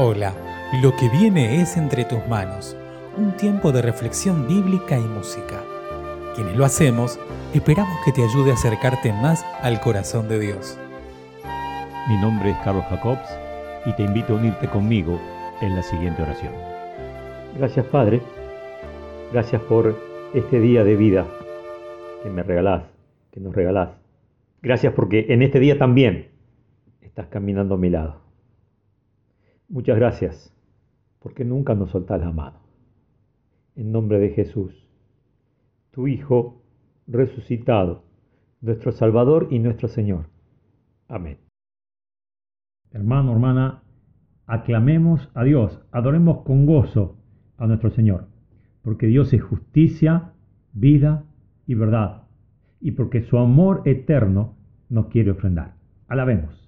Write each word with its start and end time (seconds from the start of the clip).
Hola, 0.00 0.32
lo 0.80 0.94
que 0.94 1.08
viene 1.08 1.60
es 1.60 1.76
entre 1.76 2.04
tus 2.04 2.24
manos, 2.28 2.76
un 3.16 3.36
tiempo 3.36 3.72
de 3.72 3.82
reflexión 3.82 4.46
bíblica 4.46 4.96
y 4.96 5.02
música. 5.02 5.60
Quienes 6.36 6.56
lo 6.56 6.64
hacemos, 6.64 7.18
esperamos 7.52 7.98
que 8.04 8.12
te 8.12 8.22
ayude 8.22 8.52
a 8.52 8.54
acercarte 8.54 9.12
más 9.12 9.44
al 9.60 9.80
corazón 9.80 10.28
de 10.28 10.38
Dios. 10.38 10.78
Mi 12.08 12.16
nombre 12.20 12.50
es 12.50 12.56
Carlos 12.58 12.84
Jacobs 12.84 13.28
y 13.86 13.92
te 13.94 14.04
invito 14.04 14.34
a 14.34 14.36
unirte 14.36 14.68
conmigo 14.68 15.18
en 15.60 15.74
la 15.74 15.82
siguiente 15.82 16.22
oración. 16.22 16.52
Gracias 17.58 17.84
Padre, 17.86 18.22
gracias 19.32 19.60
por 19.62 19.98
este 20.32 20.60
día 20.60 20.84
de 20.84 20.94
vida 20.94 21.26
que 22.22 22.30
me 22.30 22.44
regalás, 22.44 22.84
que 23.32 23.40
nos 23.40 23.52
regalás. 23.52 23.88
Gracias 24.62 24.92
porque 24.92 25.26
en 25.30 25.42
este 25.42 25.58
día 25.58 25.76
también 25.76 26.28
estás 27.00 27.26
caminando 27.26 27.74
a 27.74 27.78
mi 27.78 27.90
lado. 27.90 28.27
Muchas 29.68 29.96
gracias, 29.96 30.56
porque 31.18 31.44
nunca 31.44 31.74
nos 31.74 31.90
soltás 31.90 32.20
la 32.20 32.32
mano. 32.32 32.60
En 33.76 33.92
nombre 33.92 34.18
de 34.18 34.30
Jesús, 34.30 34.88
tu 35.90 36.08
Hijo 36.08 36.62
resucitado, 37.06 38.04
nuestro 38.62 38.92
Salvador 38.92 39.48
y 39.50 39.58
nuestro 39.58 39.88
Señor. 39.88 40.30
Amén. 41.06 41.38
Hermano, 42.92 43.32
hermana, 43.32 43.82
aclamemos 44.46 45.30
a 45.34 45.44
Dios, 45.44 45.82
adoremos 45.92 46.44
con 46.44 46.64
gozo 46.64 47.18
a 47.58 47.66
nuestro 47.66 47.90
Señor, 47.90 48.28
porque 48.82 49.06
Dios 49.06 49.34
es 49.34 49.42
justicia, 49.42 50.32
vida 50.72 51.24
y 51.66 51.74
verdad, 51.74 52.22
y 52.80 52.92
porque 52.92 53.20
su 53.20 53.36
amor 53.36 53.82
eterno 53.84 54.56
nos 54.88 55.08
quiere 55.08 55.32
ofrendar. 55.32 55.74
Alabemos. 56.08 56.67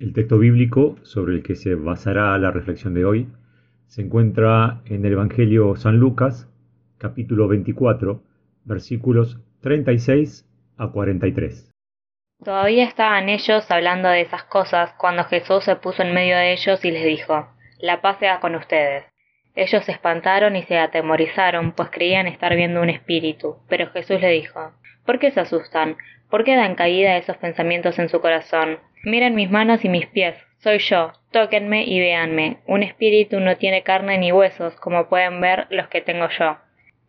El 0.00 0.12
texto 0.12 0.38
bíblico 0.38 0.96
sobre 1.02 1.34
el 1.34 1.44
que 1.44 1.54
se 1.54 1.76
basará 1.76 2.36
la 2.38 2.50
reflexión 2.50 2.94
de 2.94 3.04
hoy 3.04 3.28
se 3.86 4.02
encuentra 4.02 4.80
en 4.86 5.04
el 5.06 5.12
Evangelio 5.12 5.76
San 5.76 5.98
Lucas, 5.98 6.50
capítulo 6.98 7.46
24, 7.46 8.20
versículos 8.64 9.38
36 9.60 10.50
a 10.78 10.88
43. 10.88 11.70
Todavía 12.42 12.84
estaban 12.84 13.28
ellos 13.28 13.70
hablando 13.70 14.08
de 14.08 14.22
esas 14.22 14.42
cosas 14.42 14.92
cuando 14.98 15.22
Jesús 15.24 15.62
se 15.62 15.76
puso 15.76 16.02
en 16.02 16.12
medio 16.12 16.36
de 16.36 16.54
ellos 16.54 16.84
y 16.84 16.90
les 16.90 17.04
dijo, 17.04 17.46
La 17.78 18.00
paz 18.00 18.18
sea 18.18 18.40
con 18.40 18.56
ustedes. 18.56 19.04
Ellos 19.54 19.84
se 19.84 19.92
espantaron 19.92 20.56
y 20.56 20.64
se 20.64 20.76
atemorizaron, 20.76 21.70
pues 21.70 21.90
creían 21.90 22.26
estar 22.26 22.56
viendo 22.56 22.82
un 22.82 22.90
espíritu. 22.90 23.58
Pero 23.68 23.88
Jesús 23.90 24.20
le 24.20 24.30
dijo, 24.30 24.72
¿Por 25.04 25.18
qué 25.18 25.30
se 25.30 25.40
asustan? 25.40 25.96
¿Por 26.30 26.44
qué 26.44 26.56
dan 26.56 26.74
caída 26.74 27.16
esos 27.16 27.36
pensamientos 27.36 27.98
en 27.98 28.08
su 28.08 28.20
corazón? 28.20 28.78
Miren 29.04 29.34
mis 29.34 29.50
manos 29.50 29.84
y 29.84 29.88
mis 29.88 30.06
pies, 30.06 30.34
soy 30.64 30.78
yo, 30.78 31.12
tóquenme 31.30 31.84
y 31.84 32.00
véanme. 32.00 32.56
Un 32.66 32.82
espíritu 32.82 33.38
no 33.38 33.56
tiene 33.58 33.82
carne 33.82 34.16
ni 34.16 34.32
huesos, 34.32 34.74
como 34.76 35.10
pueden 35.10 35.40
ver 35.42 35.66
los 35.68 35.88
que 35.88 36.00
tengo 36.00 36.26
yo. 36.38 36.56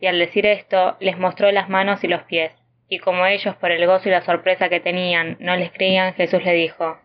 Y 0.01 0.07
al 0.07 0.19
decir 0.19 0.45
esto, 0.45 0.97
les 0.99 1.17
mostró 1.17 1.49
las 1.53 1.69
manos 1.69 2.03
y 2.03 2.09
los 2.09 2.23
pies. 2.23 2.51
Y 2.89 2.99
como 2.99 3.25
ellos, 3.25 3.55
por 3.55 3.71
el 3.71 3.87
gozo 3.87 4.09
y 4.09 4.11
la 4.11 4.23
sorpresa 4.23 4.67
que 4.67 4.81
tenían, 4.81 5.37
no 5.39 5.55
les 5.55 5.71
creían, 5.71 6.13
Jesús 6.15 6.43
le 6.43 6.53
dijo, 6.53 6.99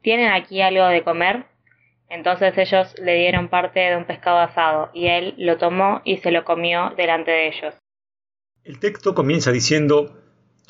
¿Tienen 0.00 0.32
aquí 0.32 0.62
algo 0.62 0.86
de 0.86 1.02
comer? 1.02 1.44
Entonces 2.08 2.56
ellos 2.56 2.94
le 2.98 3.14
dieron 3.16 3.48
parte 3.48 3.80
de 3.80 3.96
un 3.96 4.06
pescado 4.06 4.38
asado, 4.38 4.90
y 4.94 5.08
él 5.08 5.34
lo 5.36 5.58
tomó 5.58 6.00
y 6.04 6.16
se 6.16 6.30
lo 6.30 6.44
comió 6.44 6.94
delante 6.96 7.30
de 7.30 7.48
ellos. 7.48 7.74
El 8.64 8.78
texto 8.80 9.14
comienza 9.14 9.52
diciendo, 9.52 10.21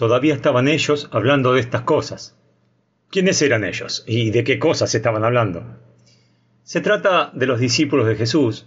todavía 0.02 0.34
estaban 0.34 0.66
ellos 0.66 1.08
hablando 1.12 1.52
de 1.52 1.60
estas 1.60 1.82
cosas. 1.82 2.36
¿Quiénes 3.08 3.40
eran 3.40 3.62
ellos 3.62 4.02
y 4.04 4.32
de 4.32 4.42
qué 4.42 4.58
cosas 4.58 4.92
estaban 4.96 5.22
hablando? 5.22 5.78
Se 6.64 6.80
trata 6.80 7.30
de 7.34 7.46
los 7.46 7.60
discípulos 7.60 8.08
de 8.08 8.16
Jesús, 8.16 8.66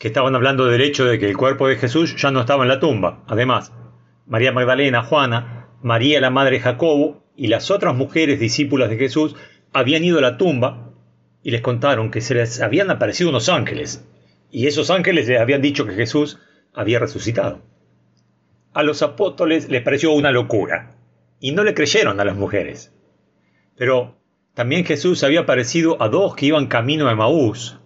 que 0.00 0.08
estaban 0.08 0.34
hablando 0.34 0.66
del 0.66 0.80
hecho 0.80 1.04
de 1.04 1.20
que 1.20 1.30
el 1.30 1.36
cuerpo 1.36 1.68
de 1.68 1.76
Jesús 1.76 2.20
ya 2.20 2.32
no 2.32 2.40
estaba 2.40 2.64
en 2.64 2.68
la 2.68 2.80
tumba. 2.80 3.22
Además, 3.28 3.72
María 4.26 4.50
Magdalena, 4.50 5.04
Juana, 5.04 5.68
María 5.84 6.20
la 6.20 6.30
madre 6.30 6.58
Jacobo 6.58 7.30
y 7.36 7.46
las 7.46 7.70
otras 7.70 7.94
mujeres 7.94 8.40
discípulas 8.40 8.90
de 8.90 8.96
Jesús 8.96 9.36
habían 9.72 10.02
ido 10.02 10.18
a 10.18 10.22
la 10.22 10.36
tumba 10.36 10.94
y 11.44 11.52
les 11.52 11.60
contaron 11.60 12.10
que 12.10 12.22
se 12.22 12.34
les 12.34 12.60
habían 12.60 12.90
aparecido 12.90 13.30
unos 13.30 13.48
ángeles, 13.48 14.04
y 14.50 14.66
esos 14.66 14.90
ángeles 14.90 15.28
les 15.28 15.38
habían 15.38 15.62
dicho 15.62 15.86
que 15.86 15.94
Jesús 15.94 16.40
había 16.74 16.98
resucitado. 16.98 17.62
A 18.74 18.82
los 18.82 19.02
apóstoles 19.02 19.68
les 19.68 19.82
pareció 19.82 20.12
una 20.12 20.32
locura, 20.32 20.96
y 21.40 21.52
no 21.52 21.62
le 21.62 21.74
creyeron 21.74 22.20
a 22.20 22.24
las 22.24 22.36
mujeres. 22.36 22.90
Pero 23.76 24.16
también 24.54 24.86
Jesús 24.86 25.22
había 25.24 25.40
aparecido 25.40 26.00
a 26.00 26.08
dos 26.08 26.34
que 26.34 26.46
iban 26.46 26.68
camino 26.68 27.06
a 27.06 27.14
Maús, 27.14 27.78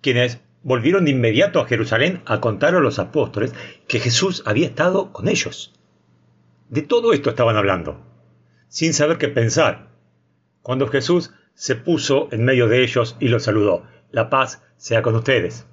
quienes 0.00 0.40
volvieron 0.64 1.04
de 1.04 1.12
inmediato 1.12 1.60
a 1.60 1.66
Jerusalén 1.66 2.22
a 2.26 2.40
contar 2.40 2.74
a 2.74 2.80
los 2.80 2.98
apóstoles 2.98 3.54
que 3.86 4.00
Jesús 4.00 4.42
había 4.46 4.66
estado 4.66 5.12
con 5.12 5.28
ellos. 5.28 5.78
De 6.68 6.82
todo 6.82 7.12
esto 7.12 7.30
estaban 7.30 7.56
hablando, 7.56 8.04
sin 8.66 8.94
saber 8.94 9.16
qué 9.16 9.28
pensar, 9.28 9.90
cuando 10.62 10.88
Jesús 10.88 11.32
se 11.54 11.76
puso 11.76 12.26
en 12.32 12.44
medio 12.44 12.66
de 12.66 12.82
ellos 12.82 13.16
y 13.20 13.28
los 13.28 13.44
saludó. 13.44 13.84
La 14.10 14.28
paz 14.28 14.60
sea 14.76 15.02
con 15.02 15.14
ustedes. 15.14 15.68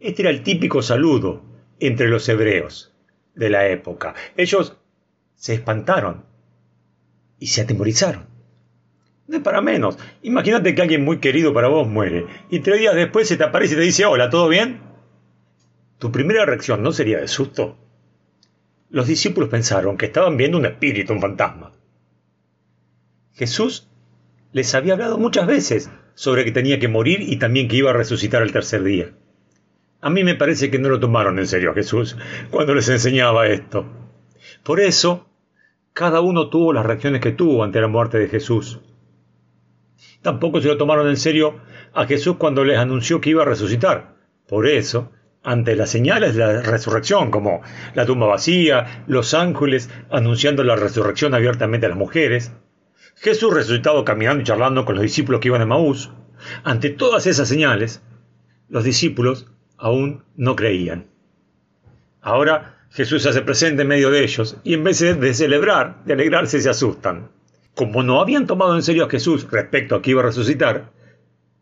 Este 0.00 0.22
era 0.22 0.30
el 0.30 0.42
típico 0.42 0.80
saludo 0.80 1.42
entre 1.80 2.08
los 2.08 2.26
hebreos 2.30 2.91
de 3.34 3.50
la 3.50 3.66
época. 3.68 4.14
Ellos 4.36 4.76
se 5.34 5.54
espantaron 5.54 6.24
y 7.38 7.48
se 7.48 7.62
atemorizaron. 7.62 8.26
No 9.26 9.36
es 9.36 9.42
para 9.42 9.60
menos. 9.60 9.98
Imagínate 10.22 10.74
que 10.74 10.82
alguien 10.82 11.04
muy 11.04 11.18
querido 11.18 11.54
para 11.54 11.68
vos 11.68 11.88
muere 11.88 12.26
y 12.50 12.60
tres 12.60 12.80
días 12.80 12.94
después 12.94 13.28
se 13.28 13.36
te 13.36 13.44
aparece 13.44 13.74
y 13.74 13.76
te 13.78 13.82
dice, 13.82 14.04
hola, 14.04 14.30
¿todo 14.30 14.48
bien? 14.48 14.80
Tu 15.98 16.10
primera 16.12 16.44
reacción 16.44 16.82
no 16.82 16.92
sería 16.92 17.20
de 17.20 17.28
susto. 17.28 17.78
Los 18.90 19.06
discípulos 19.06 19.48
pensaron 19.48 19.96
que 19.96 20.06
estaban 20.06 20.36
viendo 20.36 20.58
un 20.58 20.66
espíritu, 20.66 21.12
un 21.12 21.20
fantasma. 21.20 21.72
Jesús 23.34 23.88
les 24.52 24.74
había 24.74 24.92
hablado 24.92 25.16
muchas 25.16 25.46
veces 25.46 25.90
sobre 26.14 26.44
que 26.44 26.52
tenía 26.52 26.78
que 26.78 26.88
morir 26.88 27.20
y 27.22 27.36
también 27.36 27.68
que 27.68 27.76
iba 27.76 27.90
a 27.90 27.94
resucitar 27.94 28.42
el 28.42 28.52
tercer 28.52 28.82
día. 28.82 29.12
A 30.04 30.10
mí 30.10 30.24
me 30.24 30.34
parece 30.34 30.68
que 30.68 30.80
no 30.80 30.88
lo 30.88 30.98
tomaron 30.98 31.38
en 31.38 31.46
serio 31.46 31.70
a 31.70 31.74
Jesús 31.74 32.16
cuando 32.50 32.74
les 32.74 32.88
enseñaba 32.88 33.46
esto. 33.46 33.86
Por 34.64 34.80
eso, 34.80 35.28
cada 35.92 36.20
uno 36.20 36.50
tuvo 36.50 36.72
las 36.72 36.84
reacciones 36.84 37.20
que 37.20 37.30
tuvo 37.30 37.62
ante 37.62 37.80
la 37.80 37.86
muerte 37.86 38.18
de 38.18 38.26
Jesús. 38.26 38.80
Tampoco 40.20 40.60
se 40.60 40.66
lo 40.66 40.76
tomaron 40.76 41.08
en 41.08 41.16
serio 41.16 41.60
a 41.94 42.04
Jesús 42.06 42.34
cuando 42.36 42.64
les 42.64 42.78
anunció 42.78 43.20
que 43.20 43.30
iba 43.30 43.42
a 43.42 43.46
resucitar. 43.46 44.16
Por 44.48 44.66
eso, 44.66 45.12
ante 45.44 45.76
las 45.76 45.90
señales 45.90 46.34
de 46.34 46.40
la 46.40 46.62
resurrección, 46.62 47.30
como 47.30 47.62
la 47.94 48.04
tumba 48.04 48.26
vacía, 48.26 49.04
los 49.06 49.34
ángeles 49.34 49.88
anunciando 50.10 50.64
la 50.64 50.74
resurrección 50.74 51.32
abiertamente 51.32 51.86
a 51.86 51.90
las 51.90 51.98
mujeres, 51.98 52.50
Jesús 53.14 53.54
resucitado 53.54 54.04
caminando 54.04 54.42
y 54.42 54.46
charlando 54.46 54.84
con 54.84 54.96
los 54.96 55.02
discípulos 55.02 55.40
que 55.40 55.46
iban 55.46 55.62
a 55.62 55.66
Maús, 55.66 56.10
ante 56.64 56.90
todas 56.90 57.28
esas 57.28 57.46
señales, 57.46 58.02
los 58.68 58.82
discípulos 58.82 59.51
aún 59.82 60.22
no 60.36 60.54
creían. 60.54 61.08
Ahora 62.20 62.86
Jesús 62.90 63.26
hace 63.26 63.42
presente 63.42 63.82
en 63.82 63.88
medio 63.88 64.10
de 64.12 64.22
ellos 64.22 64.56
y 64.62 64.74
en 64.74 64.84
vez 64.84 65.00
de 65.00 65.34
celebrar, 65.34 66.04
de 66.04 66.12
alegrarse, 66.12 66.60
se 66.60 66.70
asustan. 66.70 67.30
Como 67.74 68.04
no 68.04 68.20
habían 68.20 68.46
tomado 68.46 68.76
en 68.76 68.84
serio 68.84 69.06
a 69.06 69.10
Jesús 69.10 69.50
respecto 69.50 69.96
a 69.96 70.02
que 70.02 70.12
iba 70.12 70.20
a 70.22 70.26
resucitar, 70.26 70.92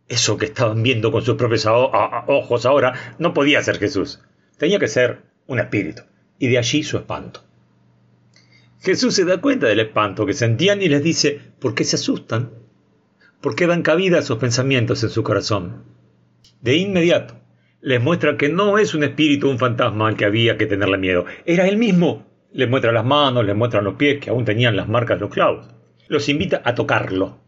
eso 0.06 0.36
que 0.36 0.46
estaban 0.46 0.82
viendo 0.82 1.10
con 1.10 1.22
sus 1.22 1.36
propios 1.36 1.64
ojos 1.66 2.66
ahora 2.66 3.16
no 3.18 3.32
podía 3.32 3.62
ser 3.62 3.78
Jesús. 3.78 4.20
Tenía 4.58 4.78
que 4.78 4.88
ser 4.88 5.22
un 5.46 5.58
espíritu. 5.58 6.02
Y 6.38 6.48
de 6.48 6.58
allí 6.58 6.82
su 6.82 6.98
espanto. 6.98 7.42
Jesús 8.80 9.14
se 9.14 9.24
da 9.24 9.40
cuenta 9.40 9.66
del 9.66 9.80
espanto 9.80 10.26
que 10.26 10.34
sentían 10.34 10.82
y 10.82 10.88
les 10.88 11.02
dice, 11.02 11.40
¿por 11.58 11.74
qué 11.74 11.84
se 11.84 11.96
asustan? 11.96 12.50
¿Por 13.40 13.54
qué 13.54 13.66
dan 13.66 13.82
cabida 13.82 14.18
a 14.18 14.22
sus 14.22 14.36
pensamientos 14.36 15.02
en 15.04 15.10
su 15.10 15.22
corazón? 15.22 15.84
De 16.60 16.76
inmediato, 16.76 17.39
les 17.82 18.02
muestra 18.02 18.36
que 18.36 18.48
no 18.48 18.78
es 18.78 18.94
un 18.94 19.04
espíritu, 19.04 19.48
un 19.48 19.58
fantasma 19.58 20.08
al 20.08 20.16
que 20.16 20.26
había 20.26 20.58
que 20.58 20.66
tenerle 20.66 20.98
miedo. 20.98 21.24
Era 21.46 21.66
él 21.66 21.78
mismo. 21.78 22.26
Les 22.52 22.68
muestra 22.68 22.92
las 22.92 23.04
manos, 23.04 23.44
les 23.44 23.56
muestra 23.56 23.80
los 23.80 23.94
pies 23.94 24.20
que 24.20 24.30
aún 24.30 24.44
tenían 24.44 24.76
las 24.76 24.88
marcas 24.88 25.18
de 25.18 25.20
los 25.22 25.32
clavos. 25.32 25.68
Los 26.08 26.28
invita 26.28 26.60
a 26.64 26.74
tocarlo, 26.74 27.38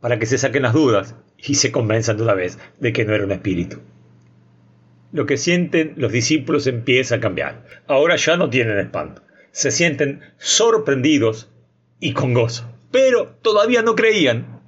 para 0.00 0.18
que 0.18 0.26
se 0.26 0.38
saquen 0.38 0.62
las 0.62 0.74
dudas 0.74 1.16
y 1.38 1.54
se 1.54 1.72
convenzan 1.72 2.18
de 2.18 2.22
una 2.22 2.34
vez 2.34 2.58
de 2.78 2.92
que 2.92 3.04
no 3.04 3.14
era 3.14 3.24
un 3.24 3.32
espíritu. 3.32 3.80
Lo 5.12 5.26
que 5.26 5.38
sienten 5.38 5.94
los 5.96 6.12
discípulos 6.12 6.66
empieza 6.66 7.16
a 7.16 7.20
cambiar. 7.20 7.64
Ahora 7.86 8.16
ya 8.16 8.36
no 8.36 8.50
tienen 8.50 8.78
espanto. 8.78 9.22
Se 9.50 9.70
sienten 9.70 10.20
sorprendidos 10.38 11.50
y 12.00 12.12
con 12.12 12.34
gozo. 12.34 12.70
Pero 12.90 13.36
todavía 13.40 13.82
no 13.82 13.94
creían. 13.94 14.60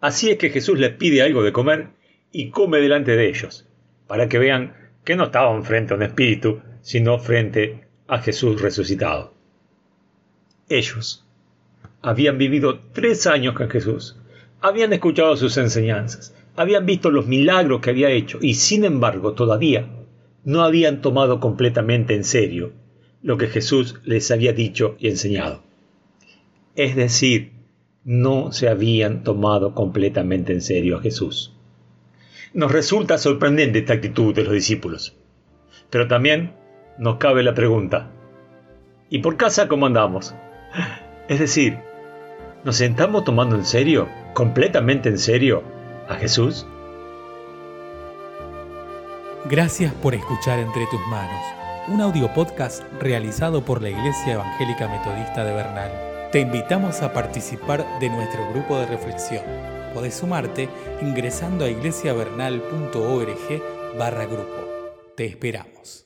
Así 0.00 0.30
es 0.30 0.38
que 0.38 0.50
Jesús 0.50 0.78
les 0.78 0.90
pide 0.90 1.22
algo 1.22 1.42
de 1.42 1.52
comer 1.52 1.88
y 2.32 2.50
come 2.50 2.78
delante 2.78 3.14
de 3.16 3.28
ellos, 3.28 3.68
para 4.06 4.28
que 4.28 4.38
vean 4.38 4.74
que 5.04 5.16
no 5.16 5.24
estaban 5.24 5.64
frente 5.64 5.92
a 5.92 5.96
un 5.96 6.02
espíritu, 6.02 6.60
sino 6.80 7.18
frente 7.18 7.84
a 8.08 8.18
Jesús 8.18 8.60
resucitado. 8.60 9.34
Ellos 10.68 11.24
habían 12.00 12.38
vivido 12.38 12.80
tres 12.92 13.26
años 13.26 13.54
con 13.54 13.70
Jesús, 13.70 14.16
habían 14.60 14.92
escuchado 14.92 15.36
sus 15.36 15.56
enseñanzas, 15.56 16.34
habían 16.56 16.86
visto 16.86 17.10
los 17.10 17.26
milagros 17.26 17.80
que 17.80 17.90
había 17.90 18.10
hecho 18.10 18.38
y 18.40 18.54
sin 18.54 18.84
embargo 18.84 19.34
todavía 19.34 19.88
no 20.44 20.62
habían 20.62 21.00
tomado 21.00 21.40
completamente 21.40 22.14
en 22.14 22.24
serio 22.24 22.72
lo 23.22 23.38
que 23.38 23.46
Jesús 23.46 24.00
les 24.04 24.30
había 24.30 24.52
dicho 24.52 24.96
y 24.98 25.08
enseñado. 25.08 25.62
Es 26.74 26.96
decir, 26.96 27.52
no 28.04 28.50
se 28.52 28.68
habían 28.68 29.22
tomado 29.22 29.74
completamente 29.74 30.52
en 30.52 30.60
serio 30.60 30.96
a 30.96 31.02
Jesús. 31.02 31.54
Nos 32.54 32.70
resulta 32.70 33.16
sorprendente 33.16 33.78
esta 33.78 33.94
actitud 33.94 34.34
de 34.34 34.44
los 34.44 34.52
discípulos. 34.52 35.16
Pero 35.88 36.06
también 36.06 36.54
nos 36.98 37.16
cabe 37.16 37.42
la 37.42 37.54
pregunta, 37.54 38.10
¿y 39.08 39.20
por 39.20 39.38
casa 39.38 39.68
cómo 39.68 39.86
andamos? 39.86 40.34
Es 41.28 41.38
decir, 41.38 41.78
¿nos 42.62 42.78
estamos 42.80 43.24
tomando 43.24 43.56
en 43.56 43.64
serio, 43.64 44.06
completamente 44.34 45.08
en 45.08 45.16
serio, 45.16 45.62
a 46.08 46.16
Jesús? 46.16 46.66
Gracias 49.48 49.94
por 49.94 50.14
escuchar 50.14 50.58
Entre 50.58 50.86
tus 50.90 51.00
manos, 51.08 51.42
un 51.88 52.02
audio 52.02 52.32
podcast 52.34 52.82
realizado 53.00 53.64
por 53.64 53.80
la 53.80 53.88
Iglesia 53.88 54.34
Evangélica 54.34 54.88
Metodista 54.88 55.42
de 55.44 55.54
Bernal. 55.54 55.90
Te 56.32 56.40
invitamos 56.40 57.00
a 57.00 57.14
participar 57.14 57.86
de 57.98 58.10
nuestro 58.10 58.46
grupo 58.52 58.78
de 58.78 58.86
reflexión 58.86 59.81
Podés 59.92 60.14
sumarte 60.14 60.68
ingresando 61.00 61.64
a 61.64 61.68
iglesiavernal.org 61.68 63.62
barra 63.98 64.24
grupo. 64.24 65.12
Te 65.16 65.26
esperamos. 65.26 66.00